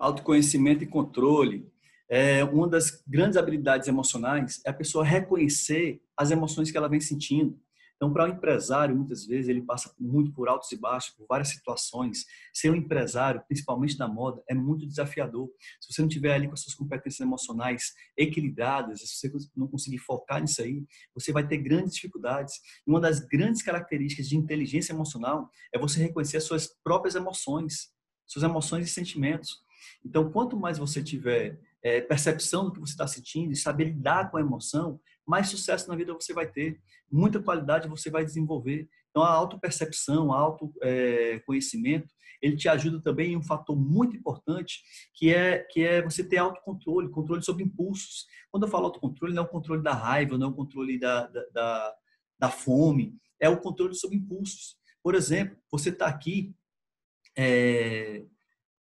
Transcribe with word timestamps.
autoconhecimento 0.00 0.82
e 0.82 0.86
controle. 0.86 1.70
É, 2.08 2.42
uma 2.42 2.66
das 2.66 3.02
grandes 3.06 3.36
habilidades 3.36 3.86
emocionais 3.86 4.60
é 4.64 4.70
a 4.70 4.74
pessoa 4.74 5.04
reconhecer 5.04 6.02
as 6.16 6.30
emoções 6.30 6.70
que 6.70 6.76
ela 6.76 6.88
vem 6.88 7.00
sentindo. 7.00 7.56
Então, 8.00 8.10
para 8.10 8.24
um 8.24 8.28
empresário, 8.28 8.96
muitas 8.96 9.26
vezes, 9.26 9.46
ele 9.46 9.60
passa 9.60 9.94
muito 10.00 10.32
por 10.32 10.48
altos 10.48 10.72
e 10.72 10.76
baixos, 10.76 11.14
por 11.14 11.26
várias 11.28 11.50
situações. 11.50 12.24
Ser 12.50 12.70
um 12.70 12.74
empresário, 12.74 13.44
principalmente 13.46 13.98
na 13.98 14.08
moda, 14.08 14.42
é 14.48 14.54
muito 14.54 14.86
desafiador. 14.86 15.50
Se 15.78 15.92
você 15.92 16.00
não 16.00 16.08
tiver 16.08 16.32
ali 16.32 16.46
com 16.48 16.54
as 16.54 16.62
suas 16.62 16.74
competências 16.74 17.20
emocionais 17.20 17.92
equilibradas, 18.16 19.02
se 19.02 19.28
você 19.28 19.50
não 19.54 19.68
conseguir 19.68 19.98
focar 19.98 20.40
nisso 20.40 20.62
aí, 20.62 20.82
você 21.14 21.30
vai 21.30 21.46
ter 21.46 21.58
grandes 21.58 21.94
dificuldades. 21.94 22.54
E 22.86 22.90
uma 22.90 23.02
das 23.02 23.20
grandes 23.20 23.60
características 23.60 24.30
de 24.30 24.36
inteligência 24.36 24.94
emocional 24.94 25.50
é 25.70 25.78
você 25.78 26.00
reconhecer 26.00 26.38
as 26.38 26.44
suas 26.44 26.68
próprias 26.82 27.14
emoções, 27.14 27.90
suas 28.26 28.42
emoções 28.42 28.86
e 28.86 28.90
sentimentos. 28.90 29.60
Então, 30.04 30.30
quanto 30.30 30.56
mais 30.56 30.78
você 30.78 31.02
tiver 31.02 31.58
é, 31.82 32.00
percepção 32.00 32.64
do 32.64 32.72
que 32.72 32.80
você 32.80 32.92
está 32.92 33.06
sentindo 33.06 33.52
e 33.52 33.56
saber 33.56 33.84
lidar 33.84 34.30
com 34.30 34.36
a 34.36 34.40
emoção, 34.40 35.00
mais 35.26 35.48
sucesso 35.48 35.88
na 35.88 35.96
vida 35.96 36.12
você 36.12 36.32
vai 36.32 36.46
ter, 36.46 36.80
muita 37.10 37.40
qualidade 37.40 37.88
você 37.88 38.10
vai 38.10 38.24
desenvolver. 38.24 38.88
Então, 39.10 39.22
a 39.22 39.30
autopercepção, 39.30 40.28
o 40.28 40.32
autoconhecimento, 40.32 42.06
é, 42.06 42.20
ele 42.40 42.56
te 42.56 42.68
ajuda 42.68 43.00
também 43.02 43.32
em 43.32 43.36
um 43.36 43.42
fator 43.42 43.76
muito 43.76 44.16
importante, 44.16 44.82
que 45.14 45.32
é, 45.32 45.58
que 45.58 45.82
é 45.82 46.02
você 46.02 46.24
ter 46.24 46.38
autocontrole, 46.38 47.10
controle 47.10 47.42
sobre 47.42 47.64
impulsos. 47.64 48.26
Quando 48.50 48.64
eu 48.64 48.70
falo 48.70 48.86
autocontrole, 48.86 49.34
não 49.34 49.42
é 49.42 49.46
o 49.46 49.50
controle 49.50 49.82
da 49.82 49.92
raiva, 49.92 50.38
não 50.38 50.46
é 50.48 50.50
o 50.50 50.54
controle 50.54 50.98
da, 50.98 51.26
da, 51.26 51.44
da, 51.52 51.94
da 52.38 52.50
fome, 52.50 53.14
é 53.38 53.48
o 53.48 53.60
controle 53.60 53.94
sobre 53.94 54.16
impulsos. 54.16 54.76
Por 55.02 55.14
exemplo, 55.14 55.56
você 55.70 55.90
está 55.90 56.06
aqui 56.06 56.54
é, 57.36 58.24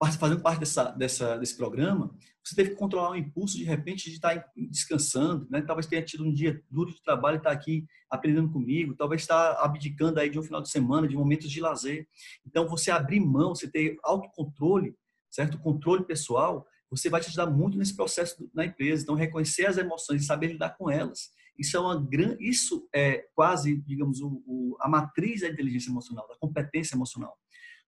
fazendo 0.10 0.42
parte 0.42 0.60
dessa, 0.60 0.86
dessa, 0.92 1.38
desse 1.38 1.56
programa, 1.56 2.12
você 2.44 2.56
teve 2.56 2.72
que 2.72 2.76
controlar 2.76 3.12
o 3.12 3.16
impulso 3.16 3.56
de 3.56 3.64
repente 3.64 4.10
de 4.10 4.16
estar 4.16 4.52
descansando, 4.56 5.48
né? 5.50 5.62
Talvez 5.62 5.86
tenha 5.86 6.02
tido 6.02 6.26
um 6.26 6.34
dia 6.34 6.60
duro 6.70 6.92
de 6.92 7.02
trabalho 7.04 7.36
e 7.36 7.38
estar 7.38 7.52
aqui 7.52 7.86
aprendendo 8.10 8.52
comigo, 8.52 8.96
talvez 8.96 9.22
estar 9.22 9.54
abdicando 9.64 10.20
aí 10.20 10.30
de 10.30 10.40
um 10.40 10.44
final 10.44 10.62
de 10.62 10.70
semana, 10.70 11.08
de 11.08 11.16
momentos 11.16 11.52
de 11.52 11.62
lazer. 11.62 12.08
Então, 12.46 12.68
você 12.68 12.90
abrir 12.90 13.20
mão, 13.20 13.54
você 13.54 13.70
ter 13.70 13.98
autocontrole, 14.04 14.96
certo? 15.30 15.60
Controle 15.60 16.04
pessoal, 16.04 16.66
você 16.90 17.08
vai 17.08 17.22
te 17.22 17.28
ajudar 17.28 17.46
muito 17.46 17.78
nesse 17.78 17.96
processo 17.96 18.50
na 18.56 18.66
empresa. 18.66 19.04
Então, 19.04 19.14
reconhecer 19.14 19.68
as 19.68 19.78
emoções 19.78 20.24
e 20.24 20.26
saber 20.26 20.48
lidar 20.48 20.76
com 20.78 20.90
elas. 20.90 21.30
Isso 21.60 21.78
é 21.78 21.80
uma 21.80 21.96
grande, 22.02 22.44
isso 22.44 22.90
é 22.94 23.28
quase, 23.36 23.80
digamos, 23.82 24.20
o, 24.20 24.42
o, 24.48 24.78
a 24.80 24.90
matriz 24.90 25.42
da 25.42 25.48
inteligência 25.48 25.92
emocional, 25.92 26.28
da 26.28 26.36
competência 26.38 26.96
emocional 26.96 27.38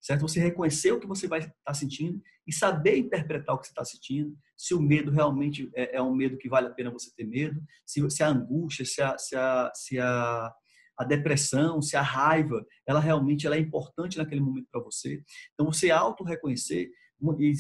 certo? 0.04 0.22
Você 0.22 0.40
reconhecer 0.42 0.92
o 0.92 1.00
que 1.00 1.08
você 1.08 1.28
vai 1.28 1.40
estar 1.40 1.54
tá 1.64 1.74
sentindo 1.74 2.22
e 2.46 2.52
saber 2.52 2.98
interpretar 2.98 3.56
o 3.56 3.58
que 3.58 3.68
você 3.68 3.72
está 3.72 3.86
sentindo, 3.86 4.38
se 4.58 4.74
o 4.74 4.82
medo 4.82 5.10
realmente 5.10 5.72
é, 5.74 5.96
é, 5.96 6.02
um 6.02 6.14
medo 6.14 6.38
que 6.38 6.50
vale 6.50 6.68
a 6.68 6.72
pena 6.72 6.92
você 6.92 7.10
ter 7.16 7.24
medo, 7.24 7.64
se, 7.86 8.08
se 8.10 8.22
a 8.22 8.28
angústia, 8.28 8.86
se 8.86 9.02
a, 9.02 9.18
se 9.18 9.34
a, 9.34 9.72
se 9.74 9.98
a, 9.98 10.54
a 11.00 11.04
depressão, 11.06 11.82
se 11.82 11.96
a 11.96 12.02
raiva, 12.02 12.66
ela 12.86 13.00
realmente 13.00 13.48
ela 13.48 13.56
é 13.56 13.60
importante 13.60 14.18
naquele 14.18 14.42
momento 14.42 14.68
para 14.70 14.84
você. 14.84 15.24
Então, 15.54 15.66
você 15.66 15.90
auto-reconhecer, 15.90 16.92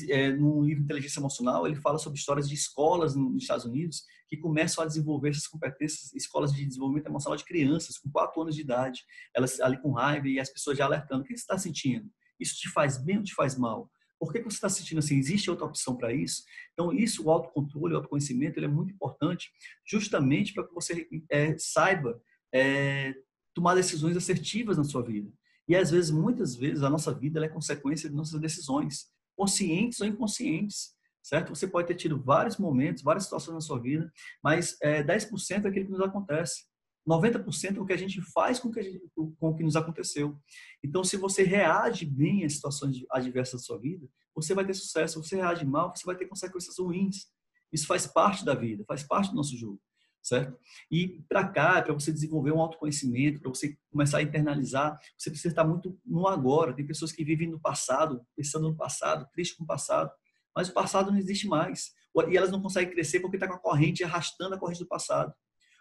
é, 0.09 0.33
no 0.33 0.61
livro 0.61 0.83
Inteligência 0.83 1.21
Emocional, 1.21 1.65
ele 1.65 1.77
fala 1.77 1.97
sobre 1.97 2.19
histórias 2.19 2.49
de 2.49 2.55
escolas 2.55 3.15
nos 3.15 3.41
Estados 3.41 3.63
Unidos 3.63 4.03
que 4.27 4.35
começam 4.35 4.83
a 4.83 4.87
desenvolver 4.87 5.29
essas 5.29 5.47
competências, 5.47 6.13
escolas 6.13 6.51
de 6.51 6.65
desenvolvimento 6.65 7.07
emocional 7.07 7.37
de 7.37 7.45
crianças 7.45 7.97
com 7.97 8.11
4 8.11 8.41
anos 8.41 8.55
de 8.55 8.61
idade, 8.61 9.05
elas 9.33 9.61
ali 9.61 9.81
com 9.81 9.93
raiva 9.93 10.27
e 10.27 10.41
as 10.41 10.49
pessoas 10.49 10.77
já 10.77 10.83
alertando, 10.83 11.21
o 11.21 11.25
que 11.25 11.29
você 11.29 11.41
está 11.41 11.57
sentindo? 11.57 12.11
Isso 12.39 12.55
te 12.55 12.69
faz 12.69 12.97
bem 12.97 13.17
ou 13.17 13.23
te 13.23 13.33
faz 13.33 13.57
mal? 13.57 13.89
Por 14.19 14.31
que 14.31 14.41
você 14.41 14.55
está 14.55 14.69
sentindo 14.69 14.99
assim? 14.99 15.17
Existe 15.17 15.49
outra 15.49 15.65
opção 15.65 15.97
para 15.97 16.13
isso? 16.13 16.43
Então, 16.71 16.93
isso, 16.93 17.25
o 17.25 17.31
autocontrole, 17.31 17.93
o 17.93 17.97
autoconhecimento, 17.97 18.57
ele 18.57 18.67
é 18.67 18.69
muito 18.69 18.93
importante 18.93 19.51
justamente 19.85 20.53
para 20.53 20.65
que 20.65 20.73
você 20.73 21.07
é, 21.29 21.57
saiba 21.57 22.21
é, 22.53 23.13
tomar 23.53 23.75
decisões 23.75 24.15
assertivas 24.15 24.77
na 24.77 24.83
sua 24.85 25.03
vida. 25.03 25.29
E 25.67 25.75
às 25.75 25.91
vezes, 25.91 26.09
muitas 26.09 26.55
vezes, 26.55 26.83
a 26.83 26.89
nossa 26.89 27.13
vida 27.13 27.43
é 27.43 27.49
consequência 27.49 28.09
de 28.09 28.15
nossas 28.15 28.39
decisões, 28.39 29.07
conscientes 29.35 29.99
ou 29.99 30.07
inconscientes, 30.07 30.93
certo? 31.21 31.55
Você 31.55 31.67
pode 31.67 31.87
ter 31.87 31.95
tido 31.95 32.21
vários 32.21 32.57
momentos, 32.57 33.03
várias 33.03 33.23
situações 33.23 33.55
na 33.55 33.61
sua 33.61 33.79
vida, 33.79 34.11
mas 34.43 34.77
é, 34.81 35.03
10% 35.03 35.65
é 35.65 35.69
aquilo 35.69 35.85
que 35.85 35.91
nos 35.91 36.01
acontece. 36.01 36.65
90% 37.07 37.77
é 37.77 37.79
o 37.79 37.85
que 37.85 37.93
a 37.93 37.97
gente 37.97 38.21
faz 38.21 38.59
com, 38.59 38.71
que 38.71 38.81
gente, 38.81 39.01
com 39.15 39.49
o 39.49 39.55
que 39.55 39.63
nos 39.63 39.75
aconteceu. 39.75 40.37
Então, 40.83 41.03
se 41.03 41.17
você 41.17 41.43
reage 41.43 42.05
bem 42.05 42.45
às 42.45 42.53
situações 42.53 43.03
adversas 43.11 43.61
da 43.61 43.65
sua 43.65 43.77
vida, 43.77 44.07
você 44.33 44.53
vai 44.53 44.65
ter 44.65 44.73
sucesso. 44.73 45.21
Se 45.21 45.29
você 45.29 45.35
reage 45.35 45.65
mal, 45.65 45.93
você 45.93 46.05
vai 46.05 46.15
ter 46.15 46.25
consequências 46.25 46.77
ruins. 46.79 47.27
Isso 47.71 47.85
faz 47.85 48.07
parte 48.07 48.45
da 48.45 48.55
vida, 48.55 48.85
faz 48.87 49.03
parte 49.03 49.31
do 49.31 49.35
nosso 49.35 49.57
jogo, 49.57 49.81
certo? 50.21 50.57
E 50.89 51.23
para 51.27 51.47
cá, 51.47 51.81
para 51.81 51.93
você 51.93 52.11
desenvolver 52.11 52.51
um 52.51 52.61
autoconhecimento, 52.61 53.41
para 53.41 53.49
você 53.49 53.77
começar 53.91 54.19
a 54.19 54.21
internalizar, 54.21 54.97
você 55.17 55.29
precisa 55.29 55.49
estar 55.51 55.65
muito 55.65 55.99
no 56.05 56.27
agora. 56.27 56.73
Tem 56.73 56.85
pessoas 56.85 57.11
que 57.11 57.23
vivem 57.23 57.49
no 57.49 57.59
passado, 57.59 58.25
pensando 58.35 58.69
no 58.69 58.77
passado, 58.77 59.27
triste 59.33 59.57
com 59.57 59.63
o 59.63 59.67
passado, 59.67 60.11
mas 60.55 60.69
o 60.69 60.73
passado 60.73 61.11
não 61.11 61.17
existe 61.17 61.47
mais. 61.47 61.91
E 62.29 62.37
elas 62.37 62.51
não 62.51 62.61
conseguem 62.61 62.93
crescer 62.93 63.19
porque 63.19 63.37
está 63.37 63.47
com 63.47 63.55
a 63.55 63.59
corrente 63.59 64.03
arrastando 64.03 64.53
a 64.53 64.59
corrente 64.59 64.79
do 64.79 64.87
passado 64.87 65.33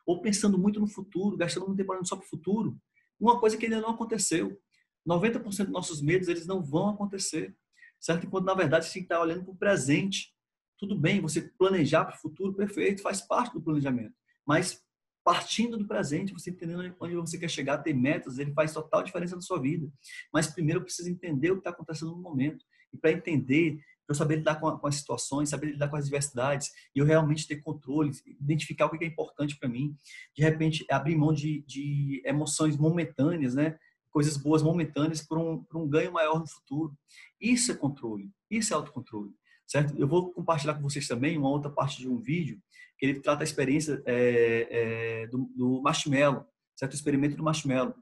ou 0.07 0.21
pensando 0.21 0.59
muito 0.59 0.81
no 0.81 0.87
futuro, 0.87 1.37
gastando 1.37 1.67
muito 1.67 1.79
tempo 1.79 1.93
olhando 1.93 2.09
só 2.09 2.17
para 2.17 2.25
o 2.25 2.29
futuro, 2.29 2.79
uma 3.19 3.39
coisa 3.39 3.57
que 3.57 3.67
ainda 3.67 3.81
não 3.81 3.91
aconteceu. 3.91 4.59
90% 5.07 5.43
dos 5.43 5.69
nossos 5.69 6.03
medos, 6.03 6.29
eles 6.29 6.47
não 6.47 6.63
vão 6.63 6.91
acontecer, 6.91 7.57
certo? 8.01 8.27
Enquanto, 8.27 8.45
na 8.45 8.55
verdade, 8.55 8.87
você 8.87 8.95
tem 8.95 9.03
que 9.03 9.07
estar 9.07 9.21
olhando 9.21 9.45
para 9.45 9.53
o 9.53 9.57
presente. 9.57 10.33
Tudo 10.79 10.99
bem, 10.99 11.21
você 11.21 11.43
planejar 11.59 12.05
para 12.05 12.17
o 12.17 12.21
futuro, 12.21 12.55
perfeito, 12.55 13.03
faz 13.03 13.21
parte 13.21 13.53
do 13.55 13.63
planejamento. 13.63 14.15
Mas, 14.47 14.83
partindo 15.25 15.77
do 15.77 15.87
presente, 15.87 16.33
você 16.33 16.51
entendendo 16.51 16.95
onde 17.01 17.15
você 17.15 17.39
quer 17.39 17.49
chegar, 17.49 17.79
ter 17.79 17.95
metas, 17.95 18.39
ele 18.39 18.53
faz 18.53 18.73
total 18.73 19.03
diferença 19.03 19.37
na 19.37 19.43
sua 19.43 19.61
vida. 19.61 19.89
Mas, 20.33 20.49
primeiro, 20.49 20.83
precisa 20.83 21.11
entender 21.11 21.51
o 21.51 21.55
que 21.55 21.61
está 21.61 21.71
acontecendo 21.71 22.11
no 22.11 22.21
momento. 22.21 22.65
E 22.93 22.97
para 22.97 23.13
entender, 23.13 23.79
eu 24.09 24.15
saber 24.15 24.37
lidar 24.37 24.61
com, 24.61 24.71
com, 24.79 24.87
as 24.87 24.97
situações, 24.97 25.49
saber 25.49 25.69
lidar 25.69 25.89
com 25.89 25.97
as 25.97 26.05
diversidades 26.05 26.71
e 26.95 26.99
eu 26.99 27.05
realmente 27.05 27.47
ter 27.47 27.57
controle, 27.57 28.13
identificar 28.27 28.87
o 28.87 28.91
que 28.91 29.05
é 29.05 29.09
importante 29.09 29.57
para 29.59 29.69
mim. 29.69 29.97
De 30.35 30.43
repente, 30.43 30.85
abrir 30.91 31.17
mão 31.17 31.33
de, 31.33 31.63
de, 31.67 32.23
emoções 32.25 32.77
momentâneas, 32.77 33.55
né? 33.55 33.79
Coisas 34.11 34.37
boas 34.37 34.63
momentâneas 34.63 35.23
por 35.23 35.39
um, 35.39 35.63
por 35.65 35.81
um 35.81 35.89
ganho 35.89 36.13
maior 36.13 36.39
no 36.39 36.47
futuro. 36.47 36.95
Isso 37.41 37.73
é 37.73 37.75
controle, 37.75 38.31
isso 38.51 38.75
é 38.75 38.77
autocontrole, 38.77 39.33
certo? 39.73 39.99
Eu 39.99 40.07
vou 40.07 40.31
compartilhar 40.33 40.75
com 40.75 40.83
vocês 40.83 41.09
também 41.09 41.39
uma 41.39 41.49
outra 41.49 41.71
parte 41.71 41.99
de 41.99 42.09
um 42.09 42.19
vídeo 42.19 42.61
que 42.99 43.07
ele 43.07 43.21
trata 43.21 43.43
a 43.43 43.45
experiência 43.45 44.03
é, 44.05 44.69
é, 44.71 45.27
do, 45.29 45.51
do 45.57 45.83
marshmallow, 45.83 46.45
certo? 46.77 46.93
O 46.93 46.95
experimento 46.95 47.37
do 47.37 47.43
marshmallow. 47.43 47.95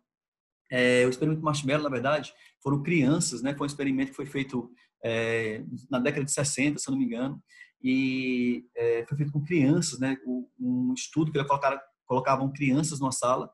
É, 0.71 1.07
o 1.07 1.11
experimento 1.11 1.41
do 1.41 1.45
marshmallow, 1.45 1.85
na 1.85 1.89
verdade, 1.89 2.35
foram 2.61 2.83
crianças, 2.83 3.41
né? 3.41 3.55
Foi 3.55 3.67
um 3.67 3.71
experimento 3.71 4.11
que 4.11 4.17
foi 4.17 4.27
feito 4.27 4.71
é, 5.05 5.63
na 5.89 6.01
década 6.01 6.25
de 6.25 6.33
60, 6.33 6.79
se 6.79 6.89
eu 6.89 6.93
não 6.93 6.99
me 6.99 7.07
engano, 7.07 7.41
e 7.83 8.67
é, 8.77 9.07
foi 9.07 9.17
feito 9.17 9.33
com 9.33 9.41
crianças, 9.41 10.01
né? 10.01 10.19
Um 10.59 10.93
estudo 10.93 11.31
que 11.31 11.39
eles 11.39 11.49
colocaram, 11.49 11.81
colocavam 12.05 12.53
crianças 12.53 12.99
numa 12.99 13.13
sala 13.13 13.49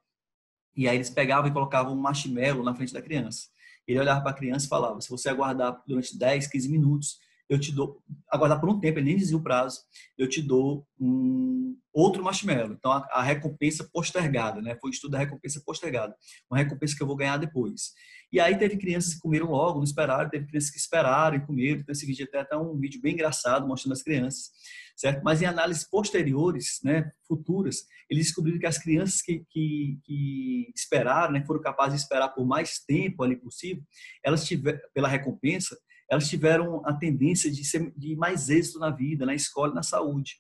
e 0.75 0.89
aí 0.89 0.97
eles 0.97 1.11
pegavam 1.11 1.51
e 1.51 1.53
colocavam 1.53 1.93
um 1.93 2.01
marshmallow 2.01 2.65
na 2.65 2.75
frente 2.75 2.95
da 2.95 3.03
criança. 3.03 3.49
Ele 3.87 4.01
olhava 4.01 4.23
para 4.23 4.31
a 4.31 4.35
criança 4.35 4.67
e 4.67 4.69
falava: 4.69 5.01
se 5.03 5.11
você 5.11 5.29
aguardar 5.29 5.83
durante 5.87 6.19
10, 6.19 6.49
15 6.49 6.69
minutos, 6.71 7.19
eu 7.49 7.61
te 7.61 7.73
dou, 7.73 8.03
aguardar 8.31 8.61
por 8.61 8.69
um 8.69 8.81
tempo, 8.81 8.99
ele 8.99 9.07
nem 9.07 9.17
dizia 9.17 9.37
o 9.37 9.43
prazo, 9.43 9.81
eu 10.19 10.29
te 10.29 10.43
dou 10.43 10.87
um 10.99 11.77
outro 11.93 12.23
marshmallow. 12.23 12.73
Então, 12.73 12.93
a, 12.93 13.07
a 13.11 13.23
recompensa 13.23 13.89
postergada, 13.93 14.61
né? 14.61 14.77
Foi 14.81 14.91
o 14.91 14.93
estudo 14.93 15.13
da 15.13 15.19
recompensa 15.19 15.63
postergada. 15.65 16.15
Uma 16.51 16.59
recompensa 16.59 16.95
que 16.95 17.03
eu 17.03 17.07
vou 17.07 17.17
ganhar 17.17 17.39
depois. 17.39 17.93
E 18.33 18.41
aí 18.41 18.59
teve 18.59 18.77
crianças 18.77 19.15
que 19.15 19.21
comeram 19.21 19.51
logo, 19.51 19.79
não 19.79 19.85
esperaram, 19.85 20.29
teve 20.29 20.47
crianças 20.47 20.71
que 20.71 20.79
esperaram 20.79 21.37
e 21.37 21.47
comeram. 21.47 21.81
Então, 21.81 21.93
esse 21.93 22.05
vídeo 22.05 22.27
até 22.29 22.45
tá 22.45 22.59
um 22.59 22.77
vídeo 22.79 23.01
bem 23.01 23.15
engraçado, 23.15 23.67
mostrando 23.67 23.93
as 23.93 24.03
crianças, 24.03 24.51
certo? 24.97 25.23
Mas 25.25 25.41
em 25.41 25.47
análises 25.47 25.89
posteriores, 25.89 26.81
né, 26.83 27.11
futuras, 27.27 27.85
eles 28.11 28.27
descobriram 28.27 28.59
que 28.59 28.67
as 28.67 28.79
crianças 28.79 29.23
que, 29.23 29.45
que, 29.49 29.99
que 30.05 30.73
esperaram, 30.75 31.33
né, 31.33 31.45
foram 31.47 31.61
capazes 31.61 31.95
de 31.95 32.03
esperar 32.03 32.29
por 32.29 32.45
mais 32.45 32.79
tempo 32.81 33.23
ali 33.23 33.37
possível, 33.37 33.83
elas 34.23 34.45
tiveram, 34.45 34.79
pela 34.93 35.09
recompensa, 35.09 35.77
elas 36.09 36.29
tiveram 36.29 36.83
a 36.85 36.93
tendência 36.93 37.51
de 37.51 37.65
ser 37.65 37.93
de 37.97 38.17
mais 38.17 38.49
êxito 38.49 38.79
na 38.79 38.91
vida, 38.91 39.27
na 39.27 39.35
escola 39.35 39.75
na 39.75 39.83
saúde. 39.83 40.37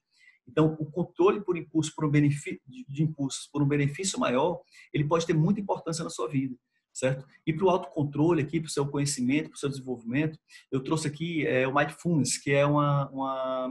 Então, 0.48 0.76
o 0.78 0.86
controle 0.86 1.40
por 1.40 1.56
impulso, 1.56 1.92
por 1.94 2.04
um 2.04 2.10
benefício, 2.10 2.60
de 2.66 3.02
impulsos 3.02 3.48
por 3.52 3.62
um 3.62 3.66
benefício 3.66 4.18
maior, 4.18 4.60
ele 4.92 5.04
pode 5.04 5.26
ter 5.26 5.34
muita 5.34 5.60
importância 5.60 6.04
na 6.04 6.10
sua 6.10 6.28
vida, 6.28 6.54
certo? 6.96 7.26
E 7.46 7.52
para 7.52 7.66
o 7.66 7.68
autocontrole 7.68 8.42
aqui, 8.42 8.58
para 8.58 8.68
o 8.68 8.70
seu 8.70 8.86
conhecimento, 8.88 9.50
para 9.50 9.56
o 9.56 9.58
seu 9.58 9.68
desenvolvimento, 9.68 10.38
eu 10.72 10.82
trouxe 10.82 11.06
aqui 11.06 11.46
é, 11.46 11.68
o 11.68 11.74
Mindfulness, 11.74 12.38
que 12.38 12.50
é 12.50 12.64
uma, 12.64 13.08
uma 13.10 13.68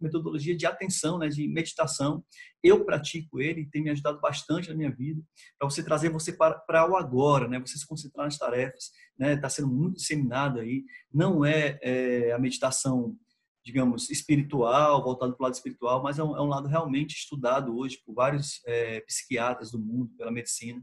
metodologia 0.00 0.56
de 0.56 0.64
atenção, 0.64 1.18
né, 1.18 1.28
de 1.28 1.48
meditação. 1.48 2.24
Eu 2.62 2.84
pratico 2.84 3.40
ele, 3.40 3.68
tem 3.68 3.82
me 3.82 3.90
ajudado 3.90 4.20
bastante 4.20 4.68
na 4.68 4.76
minha 4.76 4.94
vida, 4.94 5.20
para 5.58 5.68
você 5.68 5.82
trazer 5.82 6.08
você 6.10 6.32
para, 6.32 6.54
para 6.54 6.88
o 6.88 6.96
agora, 6.96 7.48
né? 7.48 7.58
Você 7.58 7.76
se 7.78 7.86
concentrar 7.86 8.26
nas 8.26 8.38
tarefas, 8.38 8.90
né? 9.18 9.34
Está 9.34 9.48
sendo 9.48 9.68
muito 9.68 9.96
disseminado 9.96 10.60
aí. 10.60 10.84
Não 11.12 11.44
é, 11.44 11.78
é 11.82 12.32
a 12.32 12.38
meditação 12.38 13.16
digamos, 13.64 14.08
espiritual, 14.08 15.04
voltado 15.04 15.34
para 15.34 15.42
o 15.42 15.44
lado 15.44 15.54
espiritual, 15.54 16.02
mas 16.02 16.18
é 16.18 16.24
um, 16.24 16.34
é 16.34 16.40
um 16.40 16.46
lado 16.46 16.68
realmente 16.68 17.14
estudado 17.16 17.76
hoje 17.76 18.00
por 18.02 18.14
vários 18.14 18.62
é, 18.66 19.00
psiquiatras 19.00 19.70
do 19.70 19.78
mundo, 19.78 20.10
pela 20.16 20.30
medicina, 20.30 20.82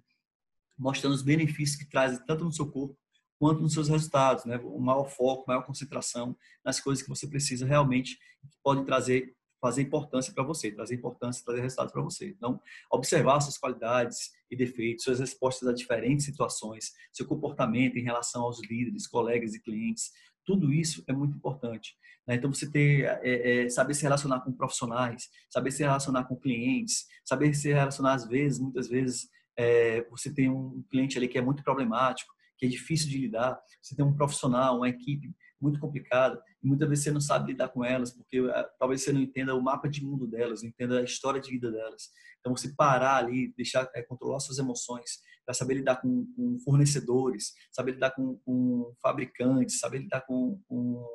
mostrando 0.77 1.13
os 1.13 1.22
benefícios 1.22 1.77
que 1.77 1.89
traz 1.89 2.19
tanto 2.25 2.44
no 2.44 2.51
seu 2.51 2.69
corpo 2.69 2.98
quanto 3.38 3.62
nos 3.62 3.74
seus 3.74 3.89
resultados, 3.89 4.45
né? 4.45 4.57
Um 4.60 4.80
maior 4.80 5.06
foco, 5.06 5.45
maior 5.48 5.63
concentração 5.63 6.36
nas 6.63 6.80
coisas 6.80 7.04
que 7.04 7.10
você 7.10 7.27
precisa 7.27 7.66
realmente, 7.66 8.16
que 8.16 8.57
podem 8.63 8.86
trazer, 8.86 9.36
fazer 9.60 9.81
importância 9.81 10.33
para 10.33 10.44
você, 10.44 10.72
trazer 10.72 10.95
importância, 10.95 11.44
trazer 11.44 11.62
resultados 11.62 11.92
para 11.92 12.01
você. 12.01 12.30
Então, 12.30 12.62
observar 12.92 13.42
suas 13.42 13.57
qualidades 13.57 14.31
e 14.50 14.56
defeitos, 14.56 15.04
suas 15.04 15.19
respostas 15.19 15.68
a 15.68 15.74
diferentes 15.74 16.25
situações, 16.25 16.94
seu 17.12 17.25
comportamento 17.25 17.98
em 17.98 18.04
relação 18.04 18.44
aos 18.44 18.62
líderes, 18.62 19.07
colegas 19.07 19.54
e 19.54 19.62
clientes, 19.62 20.12
tudo 20.45 20.72
isso 20.72 21.04
é 21.07 21.13
muito 21.13 21.36
importante. 21.36 21.98
Né? 22.27 22.36
Então, 22.36 22.54
você 22.54 22.69
ter, 22.72 23.06
é, 23.24 23.66
é, 23.66 23.69
saber 23.69 23.95
se 23.95 24.04
relacionar 24.04 24.42
com 24.42 24.54
profissionais, 24.54 25.30
saber 25.50 25.72
se 25.72 25.83
relacionar 25.83 26.25
com 26.25 26.36
clientes, 26.36 27.06
saber 27.24 27.54
se 27.54 27.74
relacionar 27.74 28.13
às 28.13 28.27
vezes, 28.27 28.60
muitas 28.60 28.88
vezes, 28.88 29.27
é, 29.57 30.07
você 30.09 30.33
tem 30.33 30.49
um 30.49 30.83
cliente 30.89 31.17
ali 31.17 31.27
que 31.27 31.37
é 31.37 31.41
muito 31.41 31.63
problemático, 31.63 32.33
que 32.57 32.65
é 32.65 32.69
difícil 32.69 33.09
de 33.09 33.17
lidar, 33.17 33.59
você 33.81 33.95
tem 33.95 34.05
um 34.05 34.15
profissional, 34.15 34.77
uma 34.77 34.89
equipe 34.89 35.35
muito 35.61 35.79
complicada, 35.79 36.41
e 36.63 36.67
muitas 36.67 36.87
vezes 36.87 37.03
você 37.03 37.11
não 37.11 37.21
sabe 37.21 37.51
lidar 37.51 37.69
com 37.69 37.83
elas, 37.83 38.11
porque 38.11 38.37
eh, 38.37 38.69
talvez 38.79 39.01
você 39.01 39.11
não 39.11 39.21
entenda 39.21 39.55
o 39.55 39.61
mapa 39.61 39.89
de 39.89 40.03
mundo 40.03 40.27
delas, 40.27 40.61
não 40.61 40.69
entenda 40.69 40.99
a 40.99 41.03
história 41.03 41.41
de 41.41 41.49
vida 41.49 41.71
delas. 41.71 42.09
Então, 42.39 42.55
você 42.55 42.73
parar 42.75 43.17
ali, 43.17 43.53
deixar 43.57 43.89
é, 43.95 44.03
controlar 44.03 44.39
suas 44.39 44.59
emoções, 44.59 45.19
para 45.45 45.53
saber 45.53 45.75
lidar 45.75 45.97
com, 45.97 46.25
com, 46.35 46.59
fornecedores, 46.59 47.53
saber 47.71 47.93
lidar 47.93 48.11
com, 48.11 48.37
com 48.45 48.93
fabricantes, 49.01 49.79
saber 49.79 49.99
lidar 49.99 50.21
com, 50.21 50.59
com, 50.67 51.05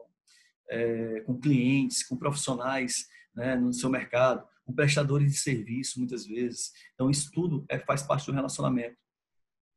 é, 0.71 1.21
com 1.23 1.39
clientes, 1.39 2.07
com 2.07 2.17
profissionais 2.17 3.07
né, 3.35 3.57
no 3.57 3.73
seu 3.73 3.89
mercado, 3.89 4.47
com 4.65 4.75
prestadores 4.75 5.33
de 5.33 5.39
serviço, 5.39 5.99
muitas 5.99 6.27
vezes. 6.27 6.73
Então, 6.95 7.11
isso 7.11 7.31
tudo 7.33 7.65
é, 7.69 7.79
faz 7.79 8.03
parte 8.03 8.27
do 8.27 8.33
relacionamento 8.33 8.97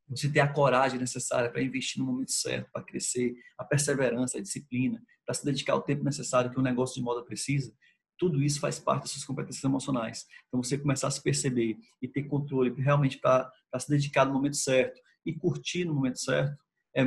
você 0.08 0.28
ter 0.28 0.40
a 0.40 0.52
coragem 0.52 0.98
necessária 0.98 1.50
para 1.50 1.62
investir 1.62 1.98
no 1.98 2.06
momento 2.06 2.32
certo, 2.32 2.70
para 2.70 2.82
crescer, 2.82 3.34
a 3.56 3.64
perseverança, 3.64 4.38
a 4.38 4.42
disciplina, 4.42 5.02
para 5.24 5.34
se 5.34 5.44
dedicar 5.44 5.74
o 5.76 5.80
tempo 5.80 6.04
necessário 6.04 6.50
que 6.50 6.58
o 6.58 6.62
negócio 6.62 6.96
de 6.96 7.02
moda 7.02 7.24
precisa, 7.24 7.72
tudo 8.18 8.42
isso 8.42 8.60
faz 8.60 8.78
parte 8.78 9.02
das 9.02 9.10
suas 9.10 9.24
competências 9.24 9.64
emocionais. 9.64 10.26
Então, 10.46 10.62
você 10.62 10.78
começar 10.78 11.08
a 11.08 11.10
se 11.10 11.22
perceber 11.22 11.76
e 12.00 12.08
ter 12.08 12.24
controle 12.24 12.70
realmente 12.80 13.18
para 13.18 13.50
se 13.78 13.88
dedicar 13.88 14.24
no 14.24 14.32
momento 14.32 14.56
certo 14.56 15.00
e 15.26 15.32
curtir 15.32 15.84
no 15.84 15.94
momento 15.94 16.18
certo 16.18 16.56
é, 16.94 17.02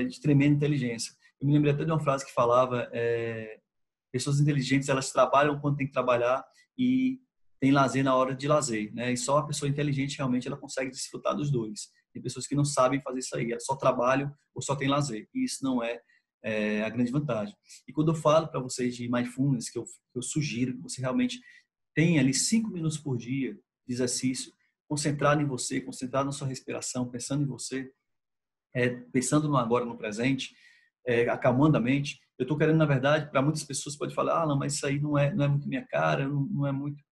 é 0.00 0.04
de 0.04 0.20
tremenda 0.20 0.56
inteligência. 0.56 1.14
Eu 1.40 1.46
me 1.46 1.52
lembrei 1.52 1.72
até 1.72 1.84
de 1.84 1.90
uma 1.90 2.00
frase 2.00 2.24
que 2.24 2.32
falava: 2.32 2.88
é, 2.92 3.60
pessoas 4.12 4.38
inteligentes 4.38 4.88
elas 4.88 5.10
trabalham 5.10 5.58
quando 5.58 5.76
tem 5.76 5.86
que 5.86 5.92
trabalhar 5.92 6.44
e 6.78 7.18
tem 7.58 7.72
lazer 7.72 8.04
na 8.04 8.14
hora 8.14 8.34
de 8.34 8.46
lazer, 8.46 8.92
né? 8.92 9.12
E 9.12 9.16
só 9.16 9.38
a 9.38 9.46
pessoa 9.46 9.68
inteligente 9.68 10.18
realmente 10.18 10.46
ela 10.46 10.56
consegue 10.56 10.90
desfrutar 10.90 11.34
dos 11.34 11.50
dois. 11.50 11.90
Tem 12.12 12.22
pessoas 12.22 12.46
que 12.46 12.54
não 12.54 12.64
sabem 12.64 13.00
fazer 13.00 13.20
isso 13.20 13.36
aí, 13.36 13.50
elas 13.50 13.64
só 13.64 13.74
trabalham 13.76 14.32
ou 14.54 14.60
só 14.60 14.76
tem 14.76 14.88
lazer. 14.88 15.28
E 15.34 15.44
isso 15.44 15.64
não 15.64 15.82
é, 15.82 16.00
é 16.42 16.82
a 16.82 16.88
grande 16.88 17.10
vantagem. 17.10 17.54
E 17.88 17.92
quando 17.92 18.10
eu 18.10 18.14
falo 18.14 18.48
para 18.48 18.60
vocês 18.60 18.94
de 18.94 19.08
mindfulness, 19.08 19.70
que 19.70 19.78
eu, 19.78 19.84
eu 20.14 20.22
sugiro 20.22 20.74
que 20.74 20.82
você 20.82 21.00
realmente 21.00 21.40
tenha 21.94 22.20
ali 22.20 22.34
cinco 22.34 22.70
minutos 22.70 22.98
por 22.98 23.16
dia 23.16 23.58
de 23.86 23.94
exercício, 23.94 24.52
concentrado 24.88 25.40
em 25.40 25.46
você, 25.46 25.80
concentrado 25.80 26.26
na 26.26 26.32
sua 26.32 26.46
respiração, 26.46 27.08
pensando 27.08 27.44
em 27.44 27.46
você, 27.46 27.90
é, 28.74 28.88
pensando 28.88 29.48
no 29.48 29.56
agora, 29.56 29.84
no 29.84 29.96
presente, 29.96 30.54
é, 31.06 31.28
acalmando 31.28 31.76
a 31.76 31.80
mente. 31.80 32.20
Eu 32.38 32.44
estou 32.44 32.56
querendo, 32.56 32.78
na 32.78 32.86
verdade, 32.86 33.30
para 33.30 33.42
muitas 33.42 33.62
pessoas 33.62 33.96
pode 33.96 34.14
falar, 34.14 34.42
ah, 34.42 34.46
não, 34.46 34.58
mas 34.58 34.74
isso 34.74 34.86
aí 34.86 35.00
não 35.00 35.16
é, 35.16 35.34
não 35.34 35.44
é 35.44 35.48
muito 35.48 35.68
minha 35.68 35.86
cara, 35.86 36.26
não, 36.26 36.42
não 36.46 36.66
é 36.66 36.72
muito 36.72 37.02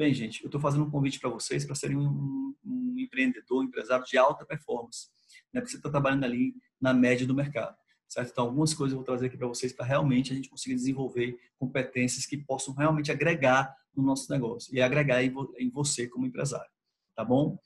Bem, 0.00 0.14
gente, 0.14 0.42
eu 0.42 0.46
estou 0.46 0.58
fazendo 0.58 0.84
um 0.84 0.90
convite 0.90 1.20
para 1.20 1.28
vocês 1.28 1.62
para 1.62 1.74
serem 1.74 1.94
um, 1.94 2.54
um, 2.64 2.94
empreendedor, 2.96 3.60
um 3.60 3.64
empresário 3.64 4.02
de 4.06 4.16
alta 4.16 4.46
performance, 4.46 5.08
né? 5.52 5.60
Porque 5.60 5.72
você 5.72 5.76
está 5.76 5.90
trabalhando 5.90 6.24
ali 6.24 6.54
na 6.80 6.94
média 6.94 7.26
do 7.26 7.34
mercado, 7.34 7.76
certo? 8.08 8.30
Então, 8.30 8.44
algumas 8.46 8.72
coisas 8.72 8.92
eu 8.92 8.96
vou 8.96 9.04
trazer 9.04 9.26
aqui 9.26 9.36
para 9.36 9.46
vocês 9.46 9.74
para 9.74 9.84
realmente 9.84 10.32
a 10.32 10.34
gente 10.34 10.48
conseguir 10.48 10.74
desenvolver 10.74 11.36
competências 11.58 12.24
que 12.24 12.38
possam 12.38 12.72
realmente 12.72 13.12
agregar 13.12 13.76
no 13.94 14.02
nosso 14.02 14.32
negócio 14.32 14.74
e 14.74 14.80
agregar 14.80 15.22
em, 15.22 15.70
você 15.70 16.08
como 16.08 16.24
empresário, 16.24 16.70
tá 17.14 17.22
bom? 17.22 17.58